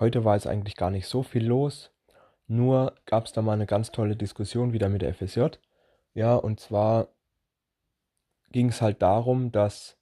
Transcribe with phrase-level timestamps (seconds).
[0.00, 1.92] Heute war es eigentlich gar nicht so viel los.
[2.46, 5.48] Nur gab es da mal eine ganz tolle Diskussion wieder mit der FSJ.
[6.14, 7.08] Ja, und zwar
[8.50, 9.98] ging es halt darum, dass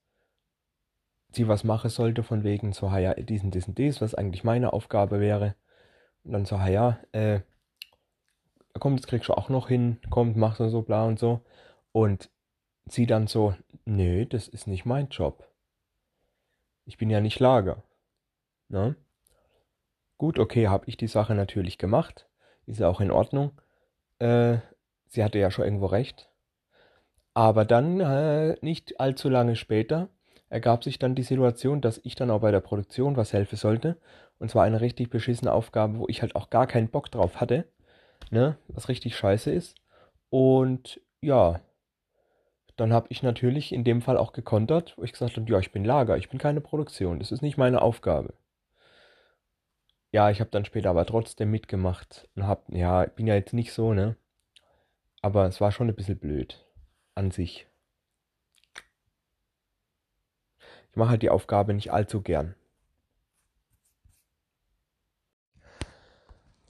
[1.32, 5.20] sie was machen sollte von wegen so, ja, diesen, diesen, dies, was eigentlich meine Aufgabe
[5.20, 5.56] wäre.
[6.22, 7.40] Und dann so, ja, äh,
[8.78, 11.44] kommt, das kriegst du auch noch hin, kommt, mach so, so, bla und so.
[11.90, 12.30] Und
[12.86, 13.54] sie dann so,
[13.84, 15.52] nö, das ist nicht mein Job.
[16.84, 17.82] Ich bin ja nicht Lager.
[18.68, 18.96] Ne?
[20.18, 22.26] Gut, okay, habe ich die Sache natürlich gemacht.
[22.66, 23.52] Ist ja auch in Ordnung.
[24.18, 24.58] Äh,
[25.08, 26.28] sie hatte ja schon irgendwo recht.
[27.34, 30.08] Aber dann, äh, nicht allzu lange später,
[30.50, 33.96] ergab sich dann die Situation, dass ich dann auch bei der Produktion was helfen sollte.
[34.40, 37.64] Und zwar eine richtig beschissene Aufgabe, wo ich halt auch gar keinen Bock drauf hatte.
[38.30, 38.56] Ne?
[38.68, 39.76] Was richtig scheiße ist.
[40.30, 41.60] Und ja,
[42.76, 45.72] dann habe ich natürlich in dem Fall auch gekontert, wo ich gesagt habe, ja, ich
[45.72, 48.34] bin Lager, ich bin keine Produktion, das ist nicht meine Aufgabe.
[50.10, 53.72] Ja, ich habe dann später aber trotzdem mitgemacht und habe, ja, bin ja jetzt nicht
[53.72, 54.16] so, ne?
[55.20, 56.64] Aber es war schon ein bisschen blöd
[57.14, 57.66] an sich.
[60.90, 62.54] Ich mache halt die Aufgabe nicht allzu gern.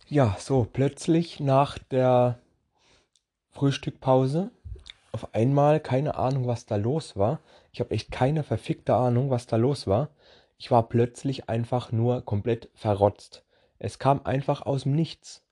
[0.08, 2.40] Ja, so plötzlich nach der
[3.50, 4.50] Frühstückpause
[5.12, 7.40] auf einmal keine Ahnung, was da los war.
[7.72, 10.10] Ich habe echt keine verfickte Ahnung, was da los war.
[10.58, 13.44] Ich war plötzlich einfach nur komplett verrotzt.
[13.78, 15.44] Es kam einfach aus dem Nichts.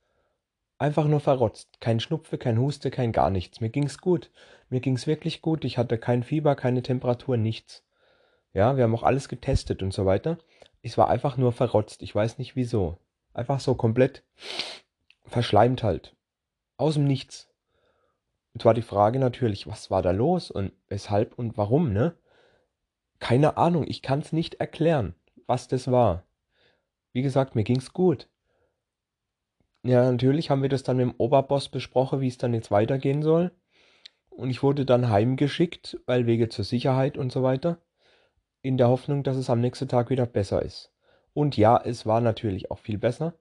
[0.78, 1.80] Einfach nur verrotzt.
[1.80, 3.60] Kein Schnupfe, kein Huste, kein gar nichts.
[3.60, 4.30] Mir ging's gut.
[4.68, 5.64] Mir ging's wirklich gut.
[5.64, 7.84] Ich hatte kein Fieber, keine Temperatur, nichts.
[8.52, 10.38] Ja, wir haben auch alles getestet und so weiter.
[10.82, 12.02] Ich war einfach nur verrotzt.
[12.02, 12.98] Ich weiß nicht wieso.
[13.32, 14.24] Einfach so komplett
[15.24, 16.16] verschleimt halt.
[16.78, 17.48] Aus dem Nichts.
[18.54, 22.16] Und zwar die Frage natürlich, was war da los und weshalb und warum, ne?
[23.18, 25.14] Keine Ahnung, ich kann es nicht erklären,
[25.46, 26.24] was das war.
[27.12, 28.28] Wie gesagt, mir ging's gut.
[29.82, 33.22] Ja, natürlich haben wir das dann mit dem Oberboss besprochen, wie es dann jetzt weitergehen
[33.22, 33.52] soll.
[34.28, 37.78] Und ich wurde dann heimgeschickt, weil Wege zur Sicherheit und so weiter,
[38.62, 40.92] in der Hoffnung, dass es am nächsten Tag wieder besser ist.
[41.32, 43.34] Und ja, es war natürlich auch viel besser.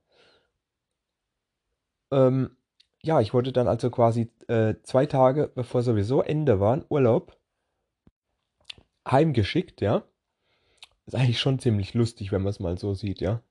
[2.12, 2.56] Ähm,
[3.02, 7.38] ja, ich wurde dann also quasi äh, zwei Tage, bevor sowieso Ende war, Urlaub,
[9.10, 10.04] heimgeschickt, ja.
[11.06, 13.42] Ist eigentlich schon ziemlich lustig, wenn man es mal so sieht, ja.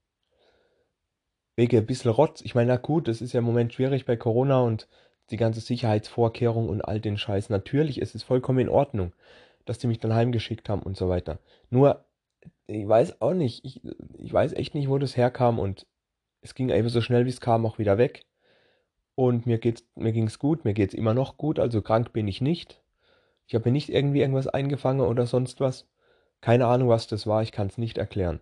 [1.56, 2.40] Wegen ein bisschen Rotz.
[2.40, 4.88] Ich meine, na gut, das ist ja im Moment schwierig bei Corona und
[5.30, 7.48] die ganze Sicherheitsvorkehrung und all den Scheiß.
[7.48, 9.12] Natürlich ist es vollkommen in Ordnung,
[9.64, 11.38] dass die mich dann heimgeschickt haben und so weiter.
[11.70, 12.04] Nur,
[12.66, 13.82] ich weiß auch nicht, ich,
[14.18, 15.86] ich weiß echt nicht, wo das herkam und
[16.40, 18.26] es ging einfach so schnell, wie es kam, auch wieder weg.
[19.14, 22.40] Und mir geht's, mir ging's gut, mir geht's immer noch gut, also krank bin ich
[22.40, 22.82] nicht.
[23.46, 25.88] Ich habe mir nicht irgendwie irgendwas eingefangen oder sonst was.
[26.40, 28.40] Keine Ahnung, was das war, ich kann es nicht erklären.